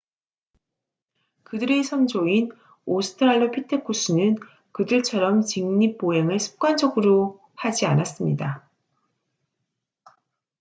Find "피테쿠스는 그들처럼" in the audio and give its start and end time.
3.51-5.43